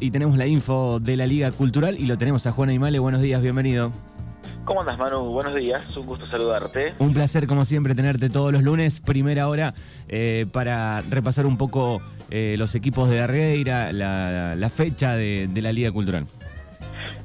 [0.00, 2.98] y tenemos la info de la Liga Cultural y lo tenemos a Juan Aymale.
[2.98, 3.92] Buenos días, bienvenido.
[4.64, 5.20] ¿Cómo andas, Manu?
[5.30, 6.94] Buenos días, un gusto saludarte.
[6.98, 9.74] Un placer, como siempre, tenerte todos los lunes, primera hora,
[10.08, 15.92] eh, para repasar un poco eh, los equipos de Darreira, la, fecha de, la Liga
[15.92, 16.26] Cultural.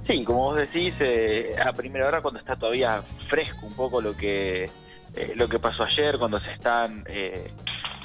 [0.06, 4.16] Sí, como vos decís, eh, a primera hora cuando está todavía fresco un poco lo
[4.16, 4.70] que,
[5.36, 7.04] lo que pasó ayer, cuando se están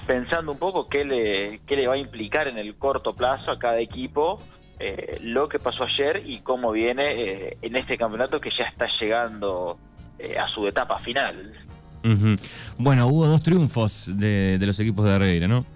[0.09, 3.59] pensando un poco qué le, qué le va a implicar en el corto plazo a
[3.59, 4.41] cada equipo
[4.81, 8.89] eh, lo que pasó ayer y cómo viene eh, en este campeonato que ya está
[8.99, 9.79] llegando
[10.19, 11.53] eh, a su etapa final.
[12.79, 15.67] Bueno, hubo dos triunfos de, los equipos de Regueira, ¿no?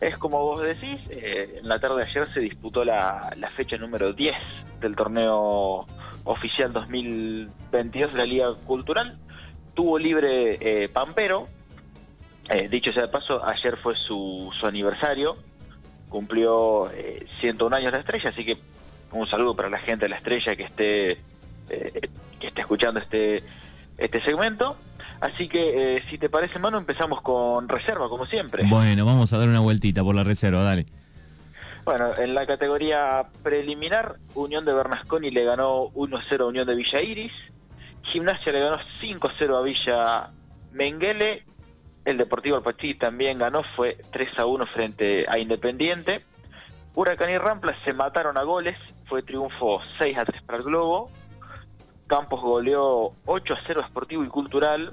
[0.00, 4.14] Es como vos decís, en la tarde de ayer se disputó la, la fecha número
[4.14, 4.34] 10
[4.80, 5.86] del torneo
[6.24, 9.18] oficial 2022 de la Liga Cultural.
[9.74, 11.48] Tuvo libre Pampero,
[12.50, 15.36] eh, dicho sea de paso, ayer fue su, su aniversario,
[16.08, 18.56] cumplió eh, 101 años la estrella, así que
[19.12, 21.10] un saludo para la gente de la estrella que esté,
[21.70, 22.00] eh,
[22.40, 23.42] que esté escuchando este,
[23.98, 24.76] este segmento.
[25.20, 28.64] Así que, eh, si te parece, mano, empezamos con reserva, como siempre.
[28.68, 30.86] Bueno, vamos a dar una vueltita por la reserva, dale.
[31.84, 37.00] Bueno, en la categoría preliminar, Unión de Bernasconi le ganó 1-0 a Unión de Villa
[37.00, 37.32] Iris.
[38.12, 40.30] Gimnasia le ganó 5-0 a Villa
[40.72, 41.44] Menguele
[42.06, 46.24] el Deportivo Alpachí también ganó, fue 3 a 1 frente a Independiente.
[46.94, 51.10] Huracán y Rampla se mataron a goles, fue triunfo 6 a 3 para el Globo.
[52.06, 54.92] Campos goleó 8 a 0 a Sportivo y Cultural.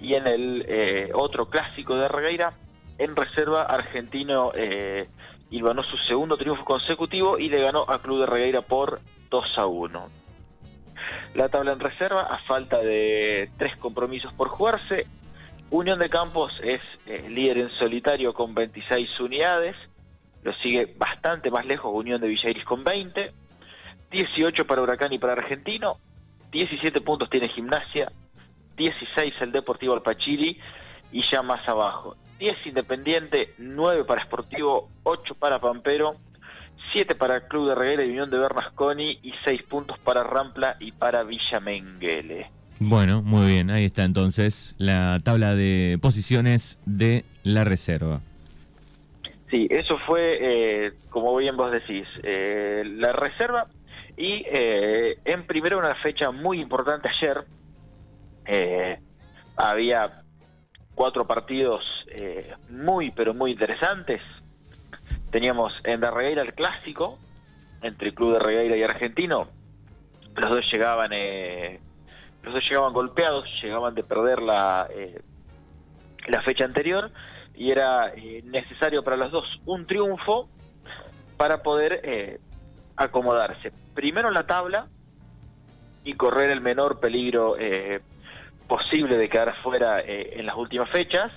[0.00, 2.54] Y en el eh, otro clásico de Regueira,
[2.98, 5.06] en reserva, Argentino eh,
[5.50, 10.08] su segundo triunfo consecutivo y le ganó a Club de Regueira por 2 a 1.
[11.34, 15.06] La tabla en reserva, a falta de tres compromisos por jugarse,
[15.70, 19.74] Unión de Campos es eh, líder en solitario con 26 unidades,
[20.44, 23.32] lo sigue bastante más lejos Unión de Villairis con 20,
[24.12, 25.96] 18 para Huracán y para Argentino,
[26.52, 28.06] 17 puntos tiene Gimnasia,
[28.76, 30.56] 16 el Deportivo Alpachiri
[31.10, 36.14] y ya más abajo, 10 Independiente, 9 para Sportivo, 8 para Pampero,
[36.92, 40.92] 7 para Club de Reguera y Unión de Bernasconi y 6 puntos para Rampla y
[40.92, 42.55] para Villa Menguele.
[42.78, 48.20] Bueno, muy bien, ahí está entonces la tabla de posiciones de la reserva.
[49.50, 50.38] Sí, eso fue,
[50.86, 53.66] eh, como bien vos decís, eh, la reserva
[54.16, 57.44] y eh, en primero una fecha muy importante ayer.
[59.56, 60.22] había
[60.94, 61.82] cuatro partidos
[62.68, 64.20] muy, pero muy interesantes.
[65.30, 67.18] Teníamos en Darregueira el clásico
[67.82, 69.48] entre el Club de Regueira y Argentino.
[70.34, 71.12] Los dos llegaban
[72.52, 75.20] dos llegaban golpeados, llegaban de perder la, eh,
[76.28, 77.10] la fecha anterior
[77.54, 80.48] y era eh, necesario para los dos un triunfo
[81.36, 82.40] para poder eh,
[82.96, 83.72] acomodarse.
[83.94, 84.86] Primero en la tabla
[86.04, 87.56] y correr el menor peligro
[88.68, 91.32] posible de quedar fuera en las últimas fechas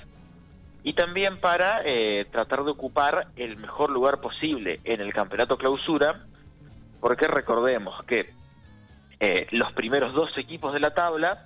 [0.83, 1.81] y también para
[2.29, 6.23] tratar de ocupar el mejor lugar posible en el campeonato clausura,
[7.01, 8.31] porque recordemos que
[9.19, 11.45] eh, los primeros dos equipos de la tabla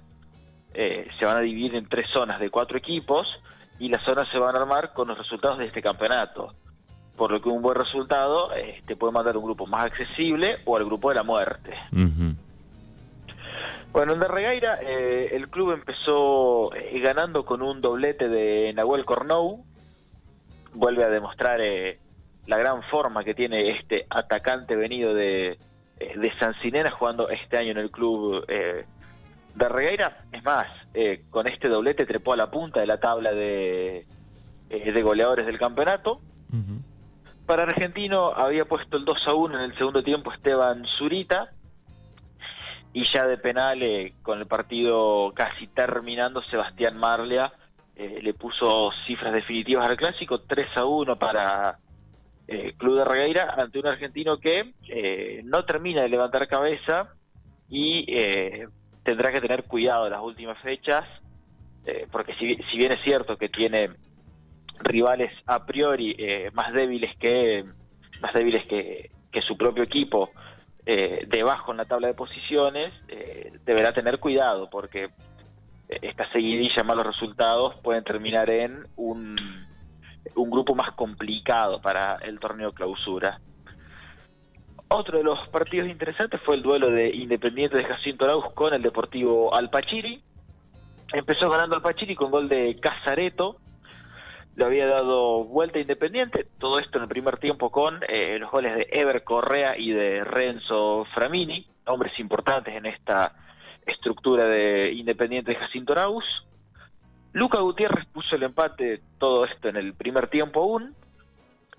[0.73, 3.27] eh, se van a dividir en tres zonas de cuatro equipos
[3.79, 6.53] y las zonas se van a armar con los resultados de este campeonato.
[7.15, 10.77] Por lo que un buen resultado eh, te puede mandar un grupo más accesible o
[10.77, 11.75] al grupo de la muerte.
[13.91, 16.71] Bueno, en Derregaira el club empezó
[17.03, 19.63] ganando con un doblete de Nahuel Cornou.
[20.73, 21.59] Vuelve a demostrar
[22.47, 25.57] la gran forma que tiene este atacante venido de, eh,
[26.15, 28.85] de Sancinena jugando este año en el club eh,
[29.55, 30.25] de Regueira.
[30.31, 34.05] Es más, eh, con este doblete trepó a la punta de la tabla de,
[34.69, 36.19] de goleadores del campeonato.
[37.45, 41.49] Para Argentino había puesto el 2 a 1 en el segundo tiempo Esteban Zurita.
[42.95, 43.81] Y ya de penal,
[44.21, 47.51] con el partido casi terminando, Sebastián Marlia
[47.95, 51.79] le puso cifras definitivas al clásico, 3 a 1 para
[52.53, 57.09] eh, Club de Regueira ante un argentino que eh, no termina de levantar cabeza
[57.67, 58.67] y eh,
[59.03, 61.03] tendrá que tener cuidado las últimas fechas,
[62.11, 63.89] porque si, bien es cierto que tiene
[64.79, 66.15] rivales a priori
[66.53, 67.65] más débiles que
[68.21, 70.31] más débiles que, que su propio equipo
[71.27, 72.93] debajo en la tabla de posiciones,
[73.65, 75.09] deberá tener cuidado porque
[75.89, 79.35] esta seguidilla malos resultados pueden terminar en un
[80.35, 83.39] un grupo más complicado para el torneo clausura.
[84.87, 88.81] Otro de los partidos interesantes fue el duelo de Independiente de Jacinto Arauz con el
[88.81, 90.21] Deportivo Alpachiri.
[91.13, 93.57] Empezó ganando Alpachiri con gol de Casareto,
[94.55, 98.75] lo había dado vuelta Independiente, todo esto en el primer tiempo con eh, los goles
[98.75, 103.33] de Ever Correa y de Renzo Framini, hombres importantes en esta
[103.85, 106.23] estructura de Independiente de Jacinto Arauz.
[107.33, 110.95] Luca Gutiérrez puso el empate, todo esto en el primer tiempo aún,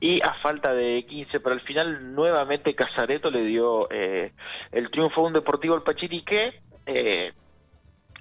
[0.00, 4.32] y a falta de 15 para el final, nuevamente Casareto le dio eh,
[4.72, 7.32] el triunfo a un Deportivo al Pachiri que eh,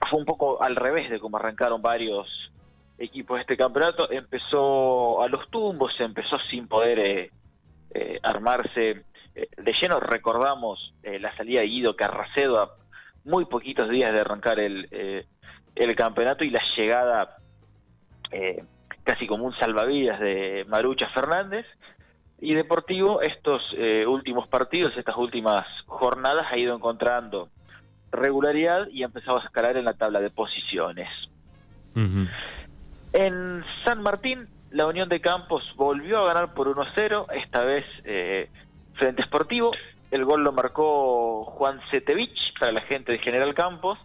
[0.09, 2.27] fue un poco al revés de cómo arrancaron varios
[2.97, 4.09] equipos de este campeonato.
[4.11, 7.31] Empezó a los tumbos, empezó sin poder eh,
[7.93, 9.99] eh, armarse de lleno.
[9.99, 12.71] Recordamos la salida de Guido Carracedo a
[13.25, 14.87] muy poquitos días de arrancar el,
[15.75, 17.37] el campeonato y la llegada
[19.03, 21.65] casi como un salvavidas de Marucha Fernández.
[22.39, 23.61] Y Deportivo, estos
[24.07, 27.49] últimos partidos, estas últimas jornadas, ha ido encontrando
[28.13, 31.09] regularidad y empezaba a escalar en la tabla de posiciones.
[33.13, 38.49] En San Martín, la Unión de Campos volvió a ganar por 1-0, esta vez eh,
[38.95, 39.71] frente Sportivo.
[40.09, 43.99] El gol lo marcó Juan Setevich para la gente de General Campos,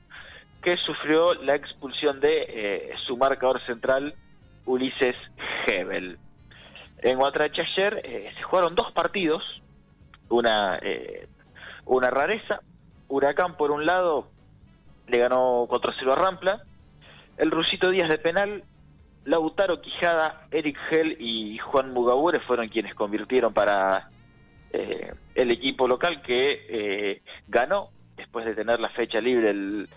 [0.62, 4.14] que sufrió la expulsión de eh, su marcador central,
[4.66, 5.16] Ulises
[5.66, 6.19] Hebel.
[6.99, 9.43] En Guatrache ayer eh, se jugaron dos partidos,
[10.28, 10.78] una,
[11.87, 12.60] una rareza,
[13.08, 14.28] Huracán, por un lado,
[15.06, 16.62] le ganó 4-0 a Rampla.
[17.38, 18.64] El Rusito Díaz de penal,
[19.25, 24.11] Lautaro Quijada, Eric Gell y Juan Mugabure fueron quienes convirtieron para
[24.72, 29.88] eh, el equipo local que eh, ganó después de tener la fecha libre el,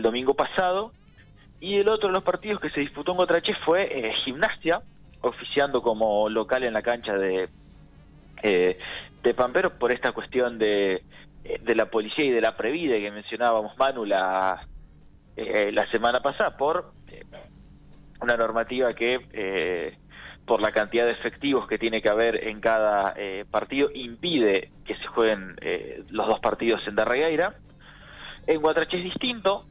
[0.00, 0.92] domingo pasado.
[1.60, 4.80] Y el otro de los partidos que se disputó en Otrache fue eh, Gimnasia,
[5.20, 7.48] oficiando como local en la cancha de,
[8.42, 11.02] de Pampero por esta cuestión de
[11.44, 14.64] eh, de la policía y de la Previde que mencionábamos Manu la,
[15.36, 17.24] eh, la semana pasada por eh,
[18.20, 19.98] una normativa que
[20.46, 23.14] por la cantidad de efectivos que tiene que haber en cada
[23.50, 25.56] partido impide que se jueguen
[26.10, 27.54] los dos partidos en Darregueira.
[28.46, 29.66] En Guatrache es distinto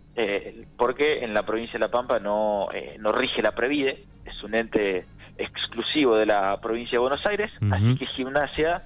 [0.77, 2.67] porque en la provincia de La Pampa no,
[2.99, 5.05] no rige la Previde, es un ente
[5.37, 8.83] exclusivo de la provincia de Buenos Aires, así que Gimnasia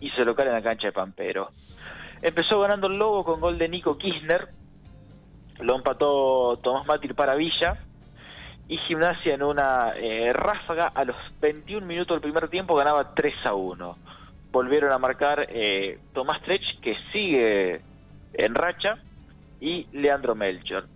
[0.00, 1.48] hizo local en la cancha de Pampero.
[2.22, 4.48] Empezó ganando el Lobo con gol de Nico Kirchner,
[5.60, 7.78] lo empató Tomás Mátir para Villa
[8.68, 13.34] y Gimnasia en una eh, ráfaga a los 21 minutos del primer tiempo ganaba 3
[13.44, 13.96] a 1.
[14.50, 17.80] Volvieron a marcar eh, Tomás Trech que sigue
[18.34, 18.98] en racha
[19.60, 20.86] y Leandro Melchor.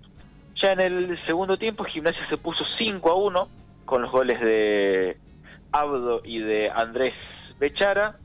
[0.56, 3.48] Ya en el segundo tiempo Gimnasia se puso 5 a 1
[3.84, 5.16] con los goles de
[5.72, 7.14] Abdo y de Andrés
[7.58, 8.16] Bechara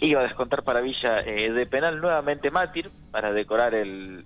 [0.00, 4.24] Iba a descontar para Villa eh, de penal nuevamente Mátir para decorar el,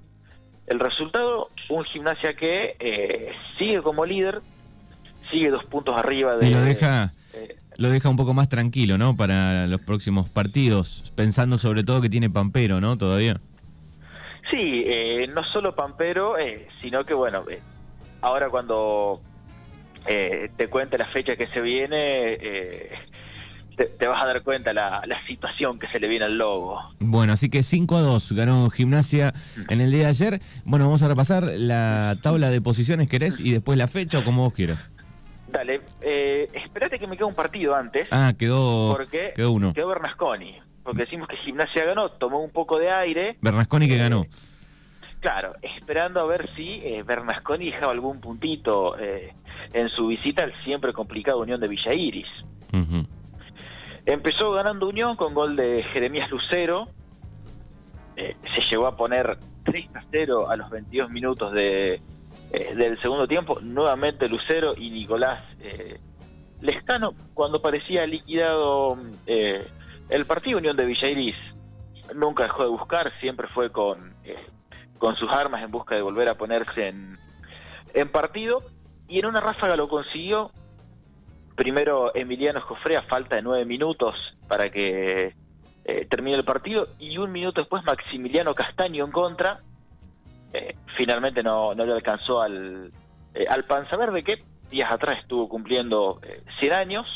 [0.67, 1.51] el resultado.
[1.69, 4.41] Un gimnasia que eh, sigue como líder,
[5.31, 6.49] sigue dos puntos arriba de...
[6.49, 7.13] Y lo deja...
[7.35, 9.17] Eh, lo deja un poco más tranquilo, ¿no?
[9.17, 12.99] Para los próximos partidos, pensando sobre todo que tiene Pampero, ¿no?
[12.99, 13.41] Todavía.
[14.51, 14.85] Sí,
[15.35, 16.35] no solo Pampero,
[16.81, 17.45] sino que, bueno,
[18.21, 19.21] ahora cuando
[20.07, 22.39] te cuente la fecha que se viene,
[23.87, 26.81] te, vas a dar cuenta la, la situación que se le viene al Lobo.
[26.99, 29.35] Bueno, así que 5 a 2 ganó Gimnasia
[29.69, 30.41] en el día de ayer.
[30.65, 33.41] Bueno, vamos a repasar la tabla de posiciones, ¿querés?
[33.41, 34.91] Y después la fecha o como vos quieras.
[35.49, 38.09] Dale, eh, espérate que me quede un partido antes.
[38.11, 39.73] Ah, quedó, porque quedó uno.
[39.73, 40.57] Quedó Bernasconi.
[40.89, 43.37] Porque decimos que Gimnasia ganó, tomó un poco de aire.
[43.43, 44.25] Bernasconi que eh, ganó.
[45.21, 49.35] Claro, esperando a ver si eh, Bernasconi dejaba algún puntito eh,
[49.75, 52.27] en su visita al siempre complicado Unión de Villa Iris.
[54.07, 56.89] Empezó ganando Unión con gol de Jeremías Lucero.
[58.17, 62.01] Eh, se llegó a poner 3 a 0 a los 22 minutos de,
[62.51, 63.61] del segundo tiempo.
[63.61, 65.45] Nuevamente Lucero y Nicolás
[66.63, 67.13] Lescano.
[67.35, 68.97] Cuando parecía liquidado
[70.09, 71.37] el partido, Unión de Villairis
[72.15, 74.15] nunca dejó de buscar, siempre fue con,
[74.99, 77.19] con sus armas en busca de volver a ponerse en,
[77.95, 78.63] en partido.
[79.09, 80.51] Y en una ráfaga lo consiguió
[81.59, 84.15] primero Emiliano Jofre a falta de nueve minutos
[84.47, 85.35] para que
[85.85, 89.61] eh, termine el partido y un minuto después Maximiliano Castaño en contra.
[90.53, 92.93] Eh, finalmente no, no le alcanzó al,
[93.35, 96.21] eh, al Panza Verde que días atrás estuvo cumpliendo
[96.61, 97.07] 100 años.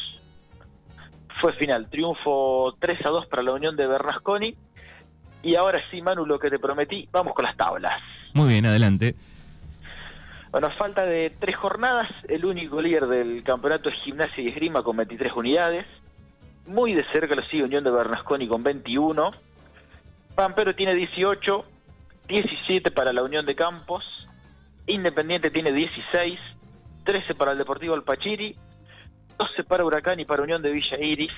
[1.43, 4.55] Fue final, triunfo 3 a 2 para la Unión de Bernasconi.
[5.43, 8.01] Y ahora sí, Manu, lo que te prometí, vamos con las tablas.
[8.33, 9.17] Muy bien, adelante.
[10.53, 14.97] Bueno, falta de tres jornadas, el único líder del campeonato es Gimnasia y Esgrima con
[14.97, 15.85] 23 unidades.
[16.69, 19.33] Muy de cerca lo sigue Unión de Bernasconi con 21.
[20.37, 21.65] Pampero tiene 18,
[22.29, 24.05] 17 para la Unión de Campos.
[24.87, 26.39] Independiente tiene 16,
[27.03, 28.55] 13 para el Deportivo Alpachiri,
[29.43, 31.33] 12 para Huracán y para Unión de Villa Iris,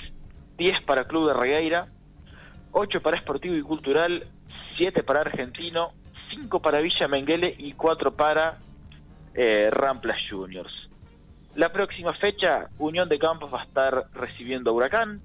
[0.59, 1.87] 10 para Club de Regueira,
[2.73, 4.27] 8 para Esportivo y Cultural,
[4.77, 5.93] 7 para Argentino,
[6.31, 8.59] 5 para Villa Menguele y 4 para
[9.33, 10.91] eh, Ramplas Juniors.
[11.55, 15.23] La próxima fecha, Unión de Campos va a estar recibiendo a Huracán,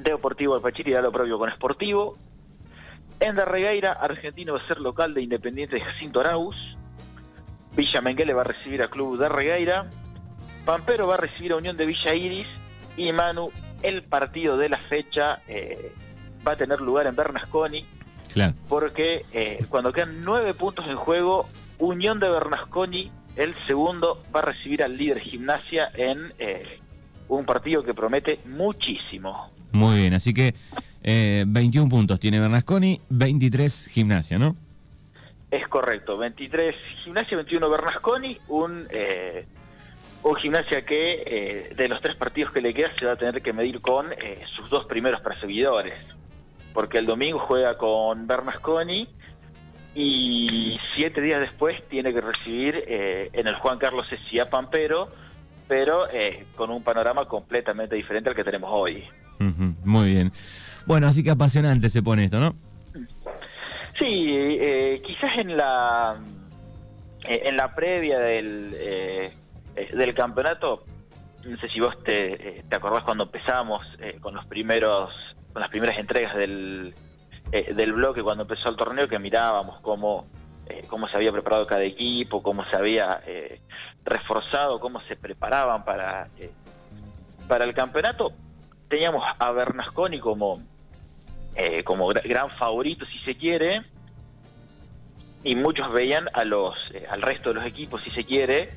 [0.00, 2.16] Deportivo Alpachiri da lo propio con Esportivo,
[3.20, 6.56] en Regueira, Argentino va a ser local de Independiente de Jacinto Arauz,
[7.76, 9.86] Villa Menguele va a recibir a Club de Regueira,
[10.66, 12.46] Pampero va a recibir a Unión de Villa Iris
[12.96, 13.50] y Manu,
[13.84, 15.92] el partido de la fecha eh,
[16.46, 17.86] va a tener lugar en Bernasconi,
[18.34, 18.52] Claro.
[18.68, 21.46] porque eh, cuando quedan nueve puntos en juego,
[21.78, 26.80] Unión de Bernasconi, el segundo, va a recibir al líder gimnasia en eh,
[27.28, 29.50] un partido que promete muchísimo.
[29.70, 30.54] Muy bien, así que
[31.04, 34.56] eh, 21 puntos tiene Bernasconi, 23 gimnasia, ¿no?
[35.50, 38.86] Es correcto, 23 gimnasia, 21 Bernasconi, un,
[40.26, 43.42] un gimnasia que eh, de los tres partidos que le queda se va a tener
[43.42, 45.94] que medir con eh, sus dos primeros perseguidores,
[46.74, 49.08] porque el domingo juega con Bernasconi
[49.94, 55.08] y siete días después tiene que recibir eh, en el Juan Carlos Escía Pampero,
[55.68, 56.06] pero
[56.54, 59.04] con un panorama completamente diferente al que tenemos hoy.
[59.84, 60.32] Muy bien.
[60.86, 62.54] Bueno, así que apasionante se pone esto, ¿no?
[63.98, 64.58] Sí,
[65.04, 66.20] quizás en la
[67.24, 68.76] en la previa del
[69.76, 70.84] eh, del campeonato,
[71.44, 75.10] no sé si vos te, eh, acordás cuando empezamos eh, con los primeros
[75.52, 76.94] con las primeras entregas del
[77.50, 80.26] del bloque cuando empezó el torneo que mirábamos cómo
[80.88, 83.22] cómo se había preparado cada equipo, cómo se había
[84.04, 86.28] reforzado, cómo se preparaban para
[87.46, 88.32] para el campeonato.
[88.88, 90.60] Teníamos a Bernasconi como
[91.84, 93.82] como gra- gran favorito si se quiere
[95.44, 96.74] y muchos veían a los
[97.08, 98.70] al resto de los equipos si se quiere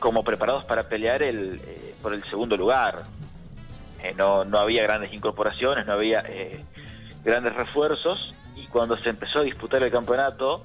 [0.00, 3.02] como preparados para pelear el eh, por el segundo lugar.
[4.02, 6.64] Eh, no no había grandes incorporaciones no había eh,
[7.22, 8.34] grandes refuerzos.
[8.56, 10.64] Y cuando se empezó a disputar el campeonato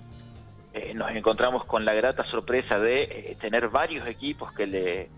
[0.94, 5.10] nos encontramos con la grata sorpresa de tener varios equipos que le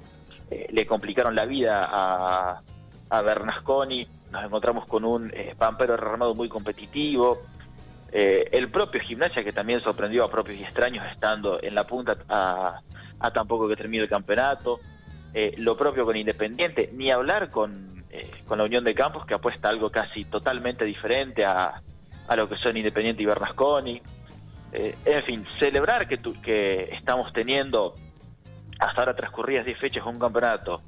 [0.69, 2.61] le complicaron la vida a,
[3.09, 7.39] a Bernasconi, nos encontramos con un Pampero armado muy competitivo,
[8.11, 12.79] el propio Gimnasia que también sorprendió a propios y extraños estando en la punta a,
[13.19, 14.79] a tan poco que termine el campeonato,
[15.33, 19.33] eh, lo propio con Independiente, ni hablar con, eh, con la Unión de Campos que
[19.33, 21.81] apuesta algo casi totalmente diferente a,
[22.27, 24.01] a lo que son Independiente y Bernasconi.
[24.73, 27.95] Eh, en fin, celebrar que, tu- que estamos teniendo
[28.79, 30.81] hasta ahora transcurridas 10 fechas un campeonato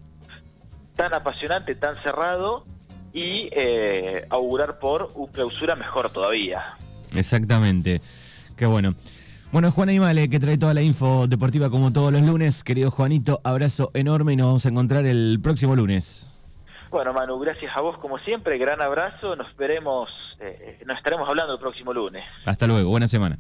[0.96, 2.64] tan apasionante, tan cerrado
[3.14, 6.78] y eh, augurar por un clausura mejor todavía.
[7.16, 8.02] Exactamente.
[8.58, 8.94] Qué bueno.
[9.52, 12.64] Bueno, Juan Aymale, que trae toda la info deportiva como todos los lunes.
[12.64, 16.30] Querido Juanito, abrazo enorme y nos vamos a encontrar el próximo lunes.
[16.92, 21.54] Bueno, Manu, gracias a vos como siempre, gran abrazo, nos veremos, eh, nos estaremos hablando
[21.54, 22.24] el próximo lunes.
[22.46, 23.38] Hasta luego, buena semana.